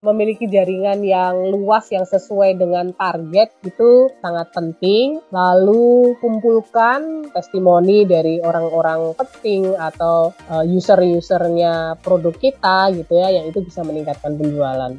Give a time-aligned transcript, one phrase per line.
[0.00, 5.20] memiliki jaringan yang luas yang sesuai dengan target itu sangat penting.
[5.28, 13.60] Lalu kumpulkan testimoni dari orang-orang penting atau uh, user-usernya produk kita gitu ya yang itu
[13.60, 14.96] bisa meningkatkan penjualan.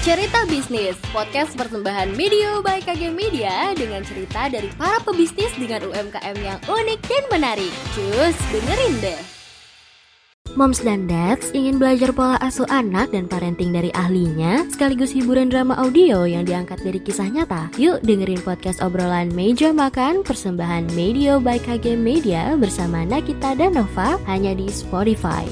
[0.00, 6.36] Cerita Bisnis, podcast persembahan Media by KG Media dengan cerita dari para pebisnis dengan UMKM
[6.40, 7.72] yang unik dan menarik.
[7.92, 9.39] Cus, dengerin deh!
[10.58, 15.78] Moms dan Dads ingin belajar pola asuh anak dan parenting dari ahlinya, sekaligus hiburan drama
[15.78, 17.70] audio yang diangkat dari kisah nyata.
[17.78, 24.18] Yuk dengerin podcast obrolan Meja Makan persembahan Media by KG Media bersama Nakita dan Nova
[24.26, 25.46] hanya di Spotify.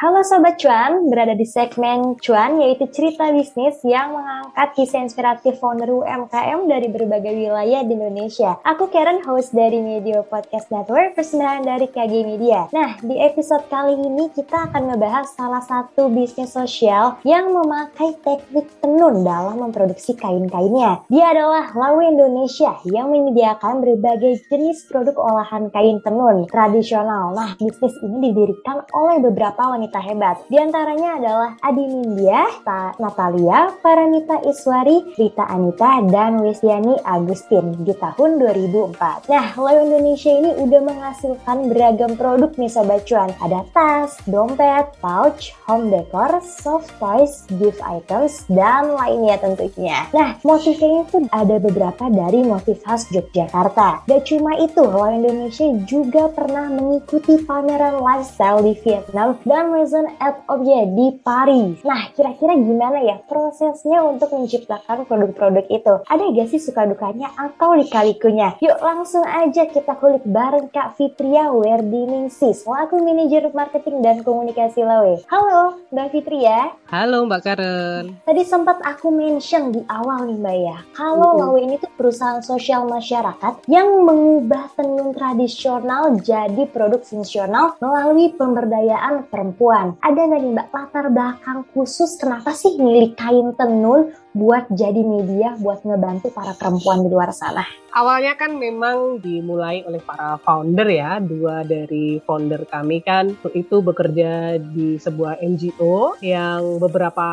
[0.00, 5.92] Halo Sobat Cuan, berada di segmen Cuan yaitu cerita bisnis yang mengangkat kisah inspiratif founder
[5.92, 8.56] UMKM dari berbagai wilayah di Indonesia.
[8.64, 12.72] Aku Karen, host dari Media Podcast Network, persembahan dari KG Media.
[12.72, 18.72] Nah, di episode kali ini kita akan membahas salah satu bisnis sosial yang memakai teknik
[18.80, 21.04] tenun dalam memproduksi kain-kainnya.
[21.12, 27.36] Dia adalah Lawe Indonesia yang menyediakan berbagai jenis produk olahan kain tenun tradisional.
[27.36, 30.36] Nah, bisnis ini didirikan oleh beberapa wanita wanita hebat.
[30.46, 32.62] Di antaranya adalah Adi Nindya,
[33.02, 39.26] Natalia, Paramita Iswari, Rita Anita, dan Wesiani Agustin di tahun 2004.
[39.26, 43.34] Nah, Loyo Indonesia ini udah menghasilkan beragam produk nih Sobat Cuan.
[43.42, 50.06] Ada tas, dompet, pouch, home decor, soft toys, gift items, dan lainnya tentunya.
[50.14, 54.06] Nah, motifnya itu ada beberapa dari motif khas Yogyakarta.
[54.06, 60.36] Gak cuma itu, Loyo Indonesia juga pernah mengikuti pameran lifestyle di Vietnam dan Maison et
[60.52, 61.80] Objet di Paris.
[61.88, 66.04] Nah, kira-kira gimana ya prosesnya untuk menciptakan produk-produk itu?
[66.04, 68.60] Ada gak sih suka dukanya atau dikalikunya?
[68.60, 75.24] Yuk langsung aja kita kulik bareng Kak Fitria Werdiningsih selaku manajer marketing dan komunikasi Lawe.
[75.32, 76.76] Halo Mbak Fitria.
[76.92, 78.04] Halo Mbak Karen.
[78.28, 81.40] Tadi sempat aku mention di awal nih Mbak ya, kalau mm -hmm.
[81.40, 89.24] Lawe ini tuh perusahaan sosial masyarakat yang mengubah tenun tradisional jadi produk fungsional melalui pemberdayaan
[89.32, 89.94] perempuan perempuan.
[90.02, 95.58] Ada nggak nih Mbak latar belakang khusus kenapa sih milih kain tenun buat jadi media
[95.58, 97.66] buat ngebantu para perempuan di luar sana?
[97.90, 104.62] Awalnya kan memang dimulai oleh para founder ya, dua dari founder kami kan itu bekerja
[104.62, 107.26] di sebuah NGO yang beberapa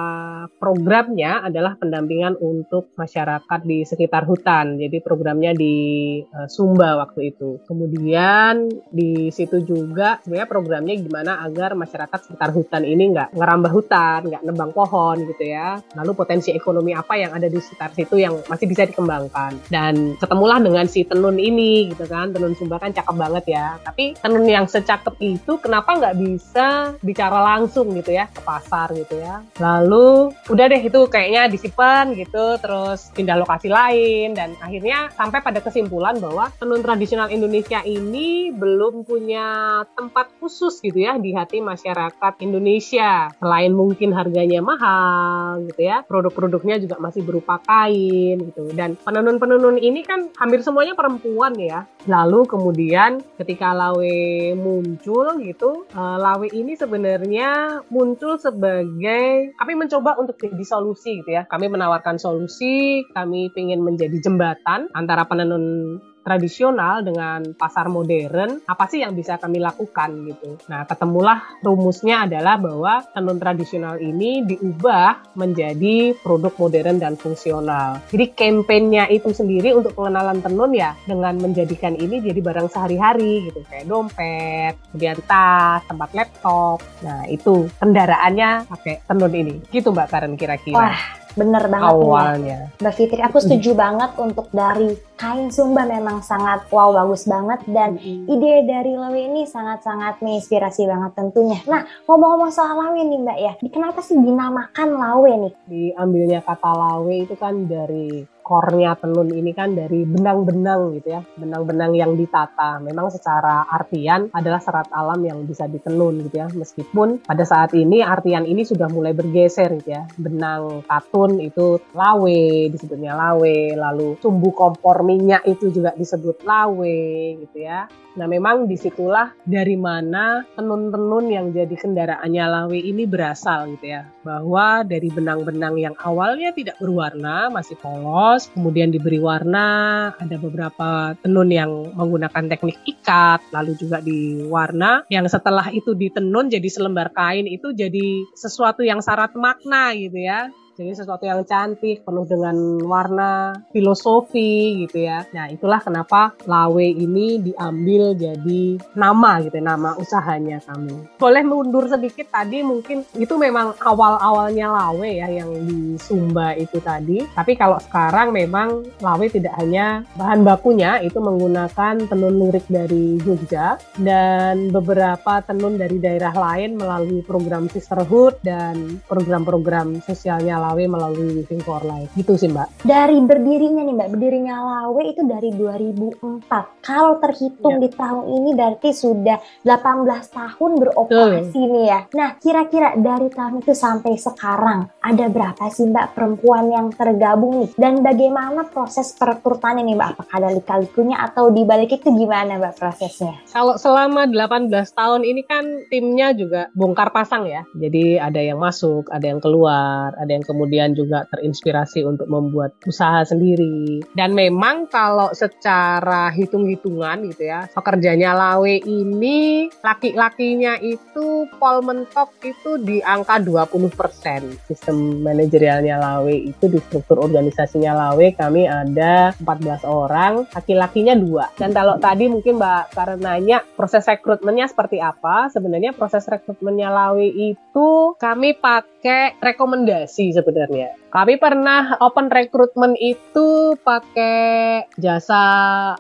[0.58, 4.82] programnya adalah pendampingan untuk masyarakat di sekitar hutan.
[4.82, 7.62] Jadi programnya di uh, Sumba waktu itu.
[7.70, 14.20] Kemudian di situ juga sebenarnya programnya gimana agar masyarakat sekitar hutan ini nggak ngerambah hutan,
[14.26, 15.78] nggak nebang pohon gitu ya.
[15.94, 19.60] Lalu potensi ekonomi apa yang ada di sekitar situ yang masih bisa dikembangkan.
[19.68, 22.30] Dan ketemu ketemulah dengan si tenun ini gitu kan.
[22.30, 23.82] Tenun Sumba kan cakep banget ya.
[23.82, 29.18] Tapi tenun yang secakep itu kenapa nggak bisa bicara langsung gitu ya ke pasar gitu
[29.18, 29.42] ya.
[29.58, 34.38] Lalu udah deh itu kayaknya disimpan gitu terus pindah lokasi lain.
[34.38, 41.02] Dan akhirnya sampai pada kesimpulan bahwa tenun tradisional Indonesia ini belum punya tempat khusus gitu
[41.02, 43.34] ya di hati masyarakat Indonesia.
[43.42, 50.02] Selain mungkin harganya mahal gitu ya produk-produknya juga masih berupa kain gitu dan penenun-penenun ini
[50.06, 51.86] kan hampir semuanya perempuan ya.
[52.08, 60.40] Lalu kemudian ketika Lawe muncul gitu, uh, Lawe ini sebenarnya muncul sebagai kami mencoba untuk
[60.40, 61.44] jadi solusi gitu ya.
[61.50, 69.00] Kami menawarkan solusi, kami ingin menjadi jembatan antara penenun tradisional dengan pasar modern, apa sih
[69.00, 70.60] yang bisa kami lakukan gitu.
[70.68, 78.04] Nah, ketemulah rumusnya adalah bahwa tenun tradisional ini diubah menjadi produk modern dan fungsional.
[78.12, 83.64] Jadi kampanyenya itu sendiri untuk pengenalan tenun ya dengan menjadikan ini jadi barang sehari-hari gitu
[83.72, 86.84] kayak dompet, kemudian tas, tempat laptop.
[87.08, 89.56] Nah, itu kendaraannya pakai tenun ini.
[89.72, 90.76] Gitu Mbak Karen kira-kira.
[90.76, 91.00] Wah,
[91.38, 92.58] Bener banget awalnya.
[92.68, 92.82] Ya.
[92.82, 97.98] Mbak Fitri, aku setuju banget untuk dari kain Sumba memang sangat wow bagus banget dan
[97.98, 98.30] mm-hmm.
[98.30, 101.62] ide dari Lawe ini sangat-sangat menginspirasi banget tentunya.
[101.70, 105.54] Nah, ngomong-ngomong soal Lawe nih Mbak ya, kenapa sih dinamakan Lawe nih?
[105.70, 111.92] Diambilnya kata Lawe itu kan dari core-nya tenun ini kan dari benang-benang gitu ya, benang-benang
[112.00, 112.80] yang ditata.
[112.80, 118.00] Memang secara artian adalah serat alam yang bisa ditenun gitu ya, meskipun pada saat ini
[118.00, 120.08] artian ini sudah mulai bergeser gitu ya.
[120.16, 127.04] Benang katun itu lawe, disebutnya lawe, lalu sumbu kompor minyak itu juga disebut lawe
[127.44, 127.92] gitu ya.
[128.18, 134.10] Nah memang di situlah dari mana tenun-tenun yang jadi kendaraannya Lawe ini berasal gitu ya.
[134.26, 141.54] Bahwa dari benang-benang yang awalnya tidak berwarna, masih polos, kemudian diberi warna, ada beberapa tenun
[141.54, 147.72] yang menggunakan teknik ikat, lalu juga diwarna, yang setelah itu ditenun jadi selembar kain itu
[147.72, 152.54] jadi sesuatu yang syarat makna gitu ya jadi sesuatu yang cantik, penuh dengan
[152.86, 155.26] warna, filosofi gitu ya.
[155.34, 160.94] Nah itulah kenapa Lawe ini diambil jadi nama gitu, nama usahanya kami.
[161.18, 167.26] Boleh mundur sedikit tadi mungkin itu memang awal-awalnya Lawe ya yang di Sumba itu tadi.
[167.34, 173.82] Tapi kalau sekarang memang Lawe tidak hanya bahan bakunya itu menggunakan tenun lurik dari Jogja
[173.98, 181.64] dan beberapa tenun dari daerah lain melalui program sisterhood dan program-program sosialnya Lawe melalui Living
[181.64, 182.12] for Life.
[182.20, 182.84] Gitu sih Mbak.
[182.84, 186.84] Dari berdirinya nih Mbak, berdirinya Lawe itu dari 2004.
[186.84, 187.84] Kalau terhitung ya.
[187.88, 191.72] di tahun ini berarti sudah 18 tahun beroperasi Betul.
[191.72, 192.00] nih ya.
[192.18, 197.70] Nah, kira-kira dari tahun itu sampai sekarang ada berapa sih Mbak perempuan yang tergabung nih?
[197.78, 200.10] Dan bagaimana proses perekrutannya nih Mbak?
[200.18, 203.38] Apakah ada lika-likunya atau di balik itu gimana Mbak prosesnya?
[203.54, 205.64] Kalau selama 18 tahun ini kan
[205.94, 207.62] timnya juga bongkar pasang ya.
[207.78, 210.57] Jadi ada yang masuk, ada yang keluar, ada yang kemudian
[210.98, 214.02] juga terinspirasi untuk membuat usaha sendiri.
[214.18, 222.82] Dan memang kalau secara hitung-hitungan gitu ya, pekerjanya Lawe ini laki-lakinya itu pol mentok itu
[222.82, 224.66] di angka 20%.
[224.66, 231.54] Sistem manajerialnya Lawe itu di struktur organisasinya Lawe kami ada 14 orang, laki-lakinya dua.
[231.54, 237.28] Dan kalau tadi mungkin Mbak karena nanya proses rekrutmennya seperti apa, sebenarnya proses rekrutmennya Lawe
[237.28, 238.97] itu kami pakai
[239.42, 240.98] rekomendasi sebenarnya.
[241.08, 245.44] Kami pernah open recruitment itu pakai jasa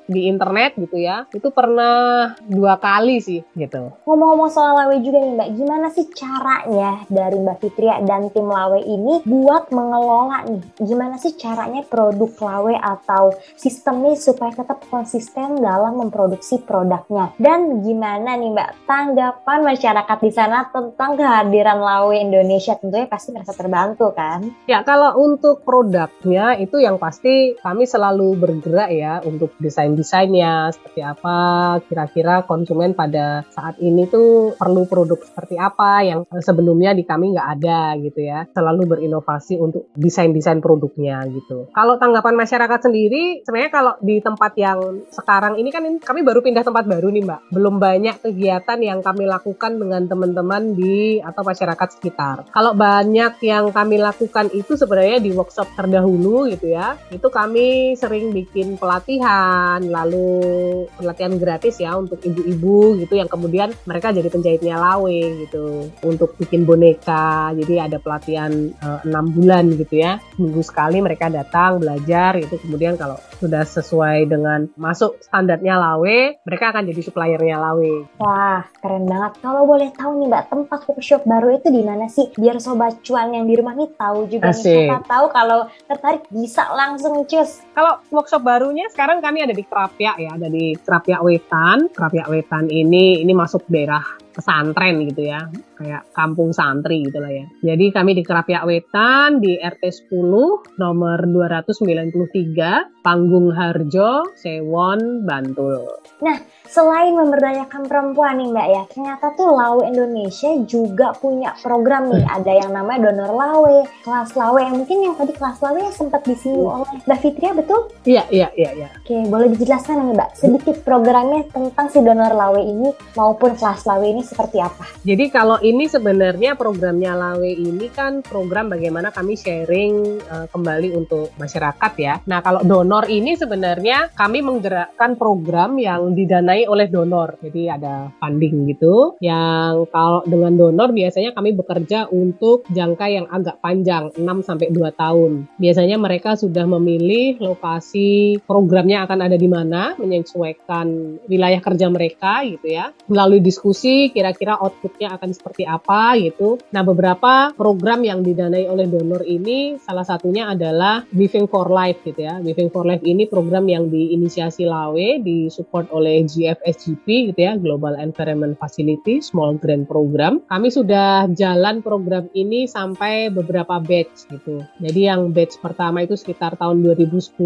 [0.03, 1.23] di internet gitu ya.
[1.31, 3.95] Itu pernah dua kali sih gitu.
[4.03, 8.83] Ngomong-ngomong soal Lawe juga nih Mbak, gimana sih caranya dari Mbak Fitria dan tim Lawe
[8.83, 10.61] ini buat mengelola nih?
[10.83, 17.31] Gimana sih caranya produk Lawe atau sistemnya supaya tetap konsisten dalam memproduksi produknya?
[17.39, 22.75] Dan gimana nih Mbak tanggapan masyarakat di sana tentang kehadiran Lawe Indonesia?
[23.05, 24.41] Pasti merasa terbantu kan?
[24.65, 31.37] Ya, kalau untuk produknya itu yang pasti kami selalu bergerak ya untuk desain-desainnya seperti apa
[31.85, 37.49] kira-kira konsumen pada saat ini tuh perlu produk seperti apa yang sebelumnya di kami nggak
[37.59, 38.47] ada gitu ya.
[38.55, 41.67] Selalu berinovasi untuk desain-desain produknya gitu.
[41.75, 44.79] Kalau tanggapan masyarakat sendiri sebenarnya kalau di tempat yang
[45.11, 47.41] sekarang ini kan kami baru pindah tempat baru nih Mbak.
[47.51, 52.47] Belum banyak kegiatan yang kami lakukan dengan teman-teman di atau masyarakat sekitar.
[52.53, 56.97] Kalau banyak yang kami lakukan itu sebenarnya di workshop terdahulu gitu ya.
[57.09, 64.13] Itu kami sering bikin pelatihan, lalu pelatihan gratis ya untuk ibu-ibu gitu yang kemudian mereka
[64.13, 67.51] jadi penjahitnya lawe gitu untuk bikin boneka.
[67.57, 70.21] Jadi ada pelatihan eh, enam 6 bulan gitu ya.
[70.39, 76.73] Minggu sekali mereka datang belajar itu kemudian kalau sudah sesuai dengan masuk standarnya lawe, mereka
[76.73, 77.93] akan jadi suppliernya lawe.
[78.17, 79.37] Wah, keren banget.
[79.43, 82.33] Kalau boleh tahu nih Mbak, tempat workshop baru itu di mana sih?
[82.33, 84.67] Biar sobat cuan yang di rumah nih tahu juga Asik.
[84.67, 87.63] nih siapa tahu kalau tertarik bisa langsung cus.
[87.71, 91.87] Kalau workshop barunya sekarang kami ada di Kerapia ya, ada di Kerapia Wetan.
[91.95, 94.03] Kerapia Wetan ini ini masuk daerah
[94.37, 95.49] pesantren gitu ya,
[95.81, 97.45] kayak kampung santri gitu lah ya.
[97.73, 105.87] Jadi kami di Kerapia Wetan di RT 10 nomor 293 Panggung Harjo, Sewon, Bantul.
[106.21, 106.37] Nah,
[106.67, 112.27] selain memberdayakan perempuan nih Mbak ya, ternyata tuh Lawe Indonesia juga punya program nih.
[112.27, 116.27] Ada yang namanya Donor Lawe, kelas Lawe yang mungkin yang tadi kelas Lawe yang sempat
[116.27, 117.87] disinggung oleh Mbak Fitria betul?
[118.03, 118.89] Iya, iya, iya, iya.
[118.99, 124.03] Oke, boleh dijelaskan nih Mbak, sedikit programnya tentang si Donor Lawe ini maupun kelas Lawe
[124.03, 124.83] ini seperti apa?
[125.07, 131.31] Jadi kalau ini sebenarnya programnya Lawe ini kan program bagaimana kami sharing uh, kembali untuk
[131.39, 132.19] masyarakat ya.
[132.27, 137.39] Nah, kalau donor ini sebenarnya kami menggerakkan program yang didanai oleh donor.
[137.39, 143.61] Jadi ada funding gitu yang kalau dengan donor biasanya kami bekerja untuk jangka yang agak
[143.63, 145.31] panjang 6 sampai 2 tahun.
[145.61, 152.67] Biasanya mereka sudah memilih lokasi programnya akan ada di mana menyesuaikan wilayah kerja mereka gitu
[152.67, 152.91] ya.
[153.07, 156.57] Melalui diskusi kira-kira outputnya akan seperti apa gitu.
[156.73, 162.25] Nah beberapa program yang didanai oleh donor ini salah satunya adalah Living for Life gitu
[162.25, 162.41] ya.
[162.41, 168.57] Living for Life ini program yang diinisiasi Lawe, disupport oleh GFSGP gitu ya, Global Environment
[168.57, 170.41] Facility Small Grant Program.
[170.49, 174.65] Kami sudah jalan program ini sampai beberapa batch gitu.
[174.81, 177.37] Jadi yang batch pertama itu sekitar tahun 2010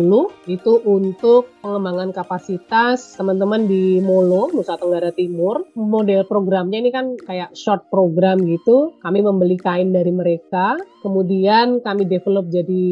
[0.47, 5.65] itu untuk pengembangan kapasitas teman-teman di Molo, Nusa Tenggara Timur.
[5.73, 8.91] Model programnya ini kan kayak short program gitu.
[8.99, 12.91] Kami membeli kain dari mereka, kemudian kami develop jadi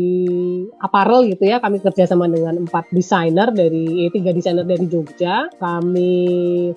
[0.80, 1.60] apparel gitu ya.
[1.60, 5.52] Kami kerjasama dengan empat desainer dari eh, tiga desainer dari Jogja.
[5.60, 6.16] Kami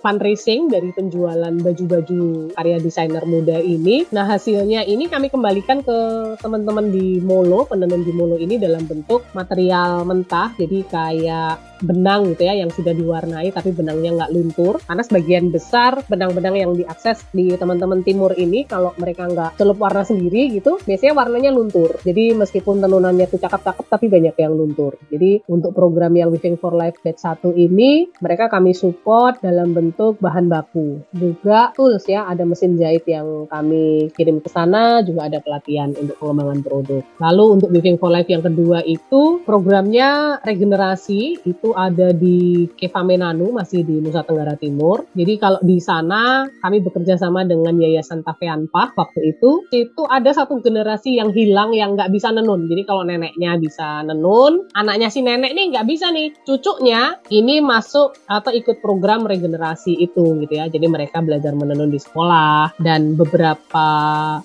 [0.02, 4.02] fundraising dari penjualan baju-baju karya desainer muda ini.
[4.10, 5.98] Nah hasilnya ini kami kembalikan ke
[6.42, 10.50] teman-teman di Molo, penenun di Molo ini dalam bentuk material mentah.
[10.58, 16.00] Jadi kayak benang gitu ya yang sudah diwarnai tapi benangnya nggak luntur karena sebagian besar
[16.06, 21.12] benang-benang yang diakses di teman-teman timur ini kalau mereka nggak celup warna sendiri gitu biasanya
[21.16, 21.98] warnanya luntur.
[22.02, 24.96] Jadi meskipun tenunannya tuh cakep-cakep tapi banyak yang luntur.
[25.08, 30.18] Jadi untuk program yang Living for Life Batch 1 ini mereka kami support dalam bentuk
[30.18, 31.02] bahan baku.
[31.12, 36.16] Juga tools ya ada mesin jahit yang kami kirim ke sana juga ada pelatihan untuk
[36.18, 37.02] pengembangan produk.
[37.20, 43.84] Lalu untuk Living for Life yang kedua itu programnya regenerasi itu ada di Kevamenanu masih
[43.84, 45.06] di Nusa Tenggara Timur.
[45.12, 49.66] Jadi kalau di sana kami bekerja sama dengan Yayasan Taveanpa waktu itu.
[49.74, 52.70] Itu ada satu generasi yang hilang yang nggak bisa nenun.
[52.70, 56.30] Jadi kalau neneknya bisa nenun, anaknya si nenek nih nggak bisa nih.
[56.46, 60.70] Cucunya ini masuk atau ikut program regenerasi itu gitu ya.
[60.70, 63.86] Jadi mereka belajar menenun di sekolah dan beberapa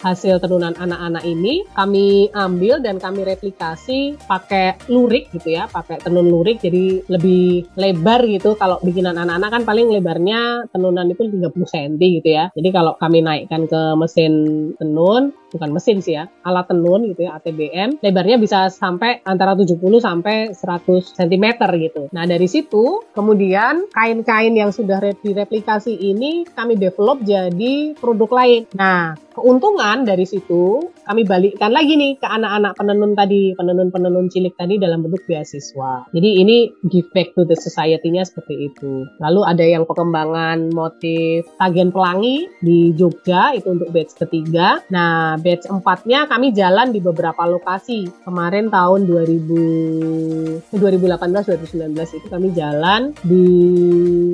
[0.01, 6.25] hasil tenunan anak-anak ini kami ambil dan kami replikasi pakai lurik gitu ya, pakai tenun
[6.25, 8.57] lurik jadi lebih lebar gitu.
[8.57, 12.49] Kalau bikinan anak-anak kan paling lebarnya tenunan itu 30 cm gitu ya.
[12.55, 14.33] Jadi kalau kami naikkan ke mesin
[14.79, 19.79] tenun, bukan mesin sih ya, alat tenun gitu ya, ATBM, lebarnya bisa sampai antara 70
[19.99, 21.45] sampai 100 cm
[21.79, 22.11] gitu.
[22.11, 28.61] Nah dari situ kemudian kain-kain yang sudah direplikasi ini kami develop jadi produk lain.
[28.75, 34.81] Nah keuntungan dari situ kami balikkan lagi nih ke anak-anak penenun tadi, penenun-penenun cilik tadi
[34.81, 36.09] dalam bentuk beasiswa.
[36.11, 39.05] Jadi ini give back to the society-nya seperti itu.
[39.21, 44.85] Lalu ada yang pengembangan motif tagihan pelangi di Jogja itu untuk batch ketiga.
[44.93, 48.05] Nah, batch empatnya kami jalan di beberapa lokasi.
[48.21, 51.49] Kemarin tahun 2000 2018
[51.97, 53.49] 2019 itu kami jalan di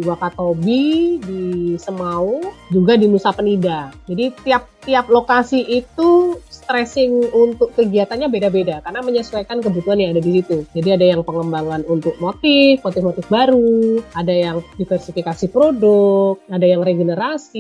[0.04, 1.44] Wakatobi, di
[1.80, 3.96] Semau, juga di Nusa Penida.
[4.04, 10.40] Jadi tiap tiap lokasi itu stressing untuk kegiatannya beda-beda karena menyesuaikan kebutuhan yang ada di
[10.40, 10.68] situ.
[10.76, 17.53] Jadi ada yang pengembangan untuk motif, motif-motif baru, ada yang diversifikasi produk, ada yang regenerasi,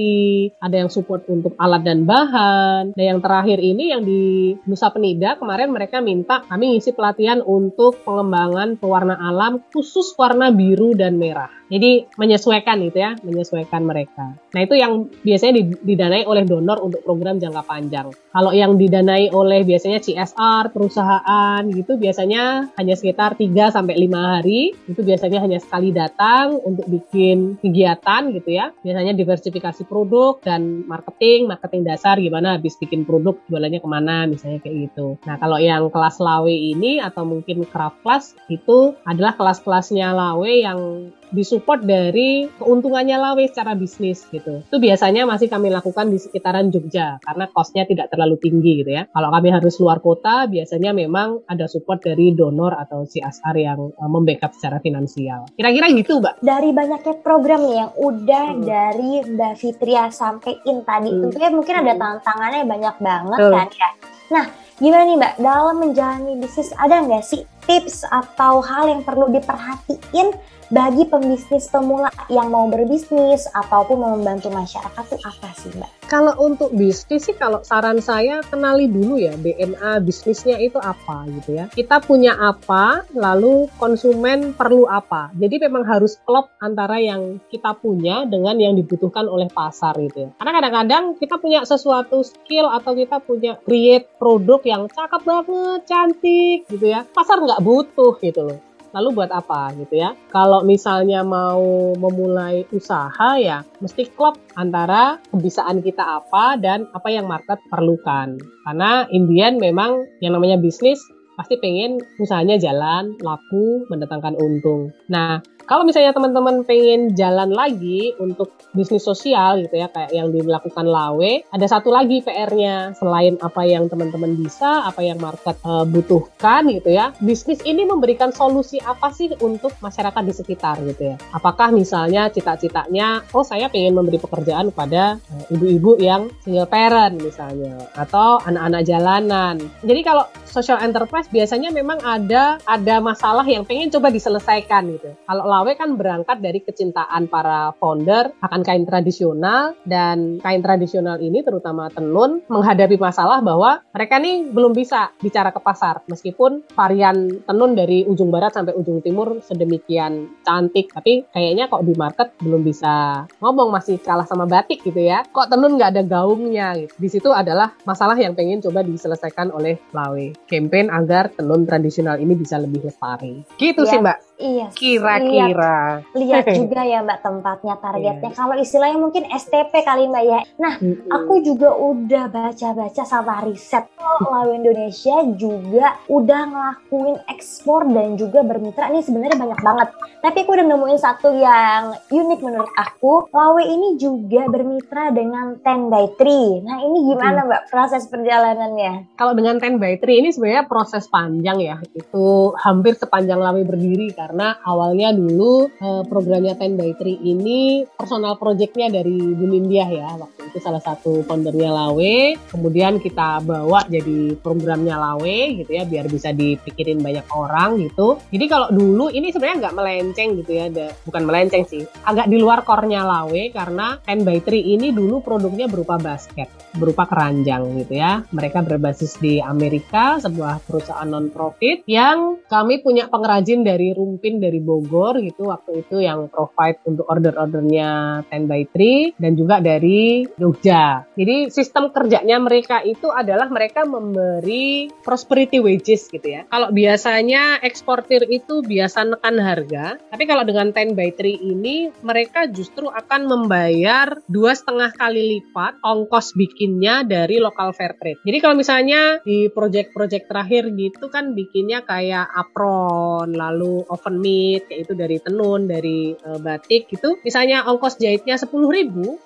[0.57, 2.97] ada yang support untuk alat dan bahan.
[2.97, 8.01] Dan yang terakhir ini yang di Nusa Penida kemarin mereka minta kami ngisi pelatihan untuk
[8.01, 11.49] pengembangan pewarna alam khusus warna biru dan merah.
[11.69, 14.42] Jadi menyesuaikan gitu ya, menyesuaikan mereka.
[14.53, 18.07] Nah itu yang biasanya didanai oleh donor untuk program jangka panjang.
[18.29, 24.77] Kalau yang didanai oleh biasanya CSR, perusahaan gitu biasanya hanya sekitar 3 sampai 5 hari.
[24.85, 28.69] Itu biasanya hanya sekali datang untuk bikin kegiatan gitu ya.
[28.85, 34.61] Biasanya diversifikasi produk dan marketing, marketing dasar gimana habis bikin produk jualannya ke mana misalnya
[34.61, 35.17] kayak gitu.
[35.25, 41.09] Nah kalau yang kelas lawe ini atau mungkin craft class itu adalah kelas-kelasnya lawe yang
[41.33, 44.42] disupport dari keuntungannya Lawe secara bisnis gitu.
[44.49, 49.07] Itu biasanya masih kami lakukan di sekitaran Jogja karena costnya tidak terlalu tinggi gitu ya.
[49.11, 54.09] Kalau kami harus luar kota biasanya memang ada support dari donor atau CSR yang uh,
[54.09, 55.47] membackup secara finansial.
[55.55, 56.43] Kira-kira gitu Mbak.
[56.43, 58.63] Dari banyaknya program nih yang udah hmm.
[58.65, 61.21] dari Mbak Fitria sampein tadi, hmm.
[61.29, 63.53] tentunya mungkin ada tantangannya banyak banget hmm.
[63.53, 63.89] kan ya.
[64.33, 64.45] Nah,
[64.81, 70.35] gimana nih Mbak, dalam menjalani bisnis ada nggak sih tips atau hal yang perlu diperhatiin
[70.73, 76.09] bagi pembisnis pemula yang mau berbisnis ataupun mau membantu masyarakat tuh apa sih Mbak?
[76.09, 81.61] Kalau untuk bisnis sih kalau saran saya kenali dulu ya DNA bisnisnya itu apa gitu
[81.61, 81.69] ya.
[81.69, 85.29] Kita punya apa, lalu konsumen perlu apa.
[85.37, 90.29] Jadi memang harus klop antara yang kita punya dengan yang dibutuhkan oleh pasar gitu ya.
[90.41, 96.65] Karena kadang-kadang kita punya sesuatu skill atau kita punya create produk yang cakep banget, cantik
[96.65, 97.05] gitu ya.
[97.13, 100.13] Pasar nggak butuh gitu loh lalu buat apa gitu ya.
[100.29, 107.25] Kalau misalnya mau memulai usaha ya mesti klop antara kebisaan kita apa dan apa yang
[107.25, 108.37] market perlukan.
[108.69, 111.01] Karena Indian memang yang namanya bisnis
[111.33, 114.93] pasti pengen usahanya jalan, laku, mendatangkan untung.
[115.09, 120.83] Nah, Kalau misalnya teman-teman pengen jalan lagi untuk bisnis sosial gitu ya, kayak yang dilakukan
[120.83, 126.67] Lawe, ada satu lagi PR-nya selain apa yang teman-teman bisa, apa yang market uh, butuhkan
[126.67, 127.15] gitu ya.
[127.23, 131.15] Bisnis ini memberikan solusi apa sih untuk masyarakat di sekitar gitu ya.
[131.31, 137.87] Apakah misalnya cita-citanya, oh saya pengen memberi pekerjaan kepada uh, ibu-ibu yang single parent misalnya,
[137.95, 139.55] atau anak-anak jalanan.
[139.79, 145.09] Jadi kalau social enterprise biasanya memang ada ada masalah yang pengen coba diselesaikan gitu.
[145.25, 151.45] Kalau Lawe kan berangkat dari kecintaan para founder akan kain tradisional dan kain tradisional ini
[151.45, 157.77] terutama tenun menghadapi masalah bahwa mereka nih belum bisa bicara ke pasar meskipun varian tenun
[157.77, 163.29] dari ujung barat sampai ujung timur sedemikian cantik tapi kayaknya kok di market belum bisa
[163.37, 165.21] ngomong masih kalah sama batik gitu ya.
[165.29, 166.93] Kok tenun nggak ada gaungnya gitu.
[166.97, 170.33] Di situ adalah masalah yang pengen coba diselesaikan oleh Lawe.
[170.49, 173.45] Campaign agar tenun tradisional ini bisa lebih lestari.
[173.61, 173.89] Gitu ya.
[173.93, 174.17] sih Mbak.
[174.41, 174.67] Iya.
[174.73, 175.42] Kira-kira.
[175.51, 178.29] Lihat, lihat juga ya Mbak tempatnya targetnya.
[178.31, 178.37] Yes.
[178.37, 180.39] Kalau istilahnya mungkin STP kali Mbak ya.
[180.61, 181.09] Nah, mm-hmm.
[181.11, 183.89] aku juga udah baca-baca sama riset.
[183.97, 189.89] Kalau Indonesia juga udah ngelakuin ekspor dan juga bermitra ini sebenarnya banyak banget.
[190.23, 193.27] Tapi aku udah nemuin satu yang unik menurut aku.
[193.33, 196.61] Lawe ini juga bermitra dengan Ten by Tree.
[196.61, 199.17] Nah, ini gimana Mbak proses perjalanannya?
[199.17, 201.77] Kalau dengan Ten by Tree ini sebenarnya proses panjang ya.
[201.97, 208.37] Itu hampir sepanjang Lawe berdiri karena awalnya dulu uh, programnya Ten by Three ini personal
[208.37, 212.37] projectnya dari Bu Nindya ya waktu itu salah satu foundernya Lawe.
[212.53, 218.21] Kemudian kita bawa jadi programnya Lawe gitu ya biar bisa dipikirin banyak orang gitu.
[218.29, 220.69] Jadi kalau dulu ini sebenarnya nggak melenceng gitu ya
[221.09, 225.65] bukan melenceng sih agak di luar core-nya Lawe karena Ten by Three ini dulu produknya
[225.65, 228.21] berupa basket berupa keranjang gitu ya.
[228.29, 234.59] Mereka berbasis di Amerika sebuah perusahaan non profit yang kami punya pengrajin dari pemimpin dari
[234.59, 241.07] Bogor gitu waktu itu yang provide untuk order-ordernya 10 by 3 dan juga dari Jogja.
[241.15, 246.43] Jadi sistem kerjanya mereka itu adalah mereka memberi prosperity wages gitu ya.
[246.51, 251.23] Kalau biasanya eksportir itu biasa nekan harga, tapi kalau dengan 10 by 3
[251.55, 258.19] ini mereka justru akan membayar dua setengah kali lipat ongkos bikinnya dari lokal fair trade.
[258.27, 264.89] Jadi kalau misalnya di project-project terakhir gitu kan bikinnya kayak apron, lalu oven meat kayak
[264.89, 268.49] itu dari tenun dari uh, batik gitu misalnya ongkos jahitnya 10.000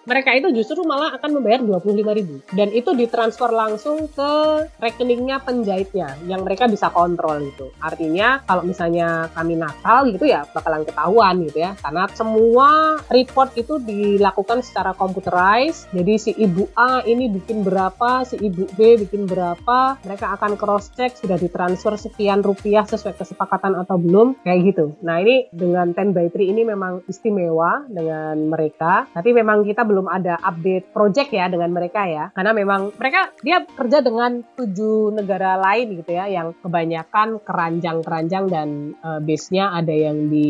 [0.06, 4.32] mereka itu justru malah akan membayar 25.000 dan itu ditransfer langsung ke
[4.82, 10.84] rekeningnya penjahitnya yang mereka bisa kontrol itu artinya kalau misalnya kami nakal gitu ya bakalan
[10.88, 11.72] ketahuan gitu ya.
[11.80, 18.40] Karena semua report itu dilakukan secara computerized jadi si ibu A ini bikin berapa si
[18.42, 24.00] ibu B bikin berapa mereka akan cross check sudah ditransfer sekian rupiah sesuai kesepakatan atau
[24.00, 24.86] belum kayak gitu.
[25.04, 30.08] Nah ini dengan 10 by 3 ini memang istimewa dengan mereka, tapi memang kita belum
[30.08, 35.62] ada update project ya dengan mereka ya, karena memang mereka dia kerja dengan tujuh negara
[35.62, 40.50] lain gitu ya, yang kebanyakan keranjang-keranjang dan uh, base-nya ada yang di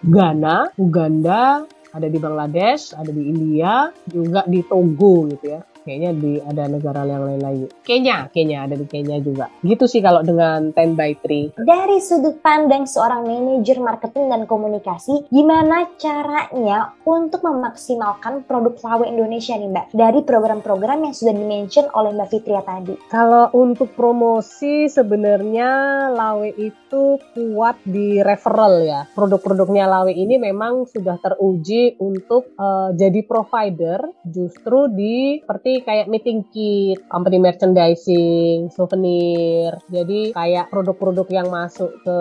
[0.00, 6.32] Ghana, Uganda, ada di Bangladesh, ada di India, juga di Togo gitu ya kayaknya di
[6.40, 7.66] ada negara yang lain lagi.
[7.84, 9.52] Kenya, Kenya ada di Kenya juga.
[9.60, 11.60] Gitu sih kalau dengan 10 by 3.
[11.60, 19.54] Dari sudut pandang seorang manajer marketing dan komunikasi, gimana caranya untuk memaksimalkan produk Lawe Indonesia
[19.54, 19.86] nih Mbak?
[19.92, 22.96] Dari program-program yang sudah dimention oleh Mbak Fitria tadi.
[23.12, 25.68] Kalau untuk promosi sebenarnya
[26.10, 29.00] Lawe itu kuat di referral ya.
[29.12, 36.46] Produk-produknya Lawe ini memang sudah teruji untuk uh, jadi provider justru di seperti kayak meeting
[36.54, 39.74] kit, company merchandising, souvenir.
[39.90, 42.18] Jadi kayak produk-produk yang masuk ke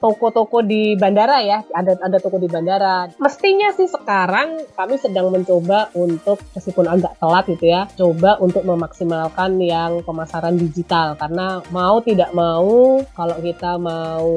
[0.00, 3.12] toko-toko di bandara ya, ada ada toko di bandara.
[3.20, 9.60] Mestinya sih sekarang kami sedang mencoba untuk meskipun agak telat gitu ya, coba untuk memaksimalkan
[9.60, 14.28] yang pemasaran digital karena mau tidak mau kalau kita mau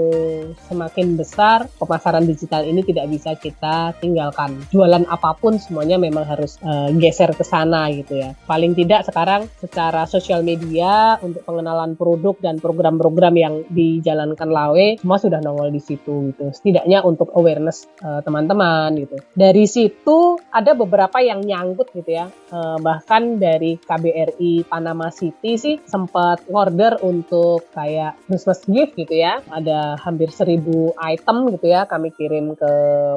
[0.67, 4.59] semakin besar pemasaran digital ini tidak bisa kita tinggalkan.
[4.73, 9.47] Jualan apa pun semuanya memang harus uh, geser ke sana gitu ya paling tidak sekarang
[9.61, 15.81] secara sosial media untuk pengenalan produk dan program-program yang dijalankan Lawe semua sudah nongol di
[15.81, 16.51] situ gitu.
[16.51, 19.17] Setidaknya untuk awareness eh, teman-teman gitu.
[19.33, 22.27] Dari situ ada beberapa yang nyangkut gitu ya.
[22.51, 29.39] Uh, bahkan dari KBRI Panama City sih sempat order untuk kayak Christmas gift gitu ya.
[29.47, 32.73] Ada hampir seribu item gitu ya kami kirim ke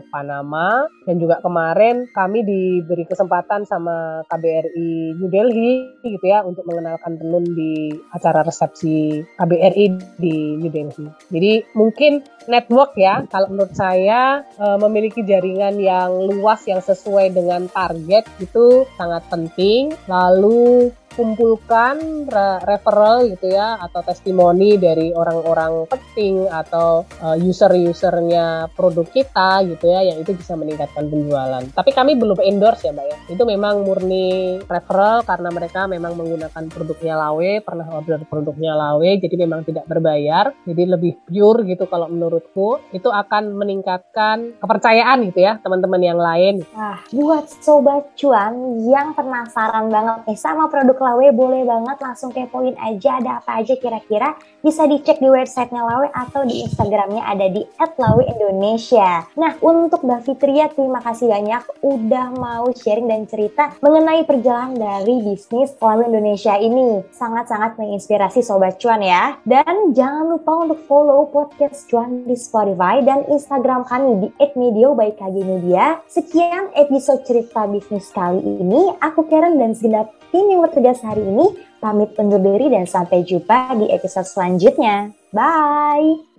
[0.08, 7.16] Panama dan juga kemarin kami diberi kesempatan sama KBRI New Delhi gitu ya untuk mengenalkan
[7.16, 9.86] tenun di acara resepsi KBRI
[10.18, 11.06] di New Delhi.
[11.30, 17.66] Jadi mungkin network ya kalau menurut saya uh, memiliki jaringan yang luas yang sesuai dengan
[17.70, 19.94] target itu sangat penting.
[20.10, 29.06] Lalu kumpulkan re referral gitu ya atau testimoni dari orang-orang penting atau uh, user-usernya produk
[29.08, 31.62] kita gitu ya yang itu bisa meningkatkan penjualan.
[31.70, 33.18] Tapi kami belum endorse ya Mbak ya.
[33.30, 39.34] Itu memang murni referral karena mereka memang menggunakan produknya Lawe, pernah order produknya Lawe jadi
[39.38, 40.50] memang tidak berbayar.
[40.66, 46.66] Jadi lebih pure gitu kalau menurutku itu akan meningkatkan kepercayaan gitu ya teman-teman yang lain.
[46.74, 52.72] Nah, buat sobat cuan yang penasaran banget nih sama produk Lawe boleh banget langsung kepoin
[52.80, 54.32] aja ada apa aja kira-kira
[54.64, 59.28] bisa dicek di websitenya Lawe atau di Instagramnya ada di @lawe_indonesia.
[59.36, 65.20] Nah untuk Mbak Fitria terima kasih banyak udah mau sharing dan cerita mengenai perjalanan dari
[65.20, 69.36] bisnis Lawe Indonesia ini sangat-sangat menginspirasi sobat cuan ya.
[69.44, 75.12] Dan jangan lupa untuk follow podcast cuan di Spotify dan Instagram kami di @medio by
[75.12, 76.00] KG Media.
[76.08, 78.96] Sekian episode cerita bisnis kali ini.
[79.04, 81.46] Aku Karen dan segenap tim yang bertugas hari ini
[81.82, 85.10] pamit undur diri dan sampai jumpa di episode selanjutnya.
[85.34, 86.33] Bye!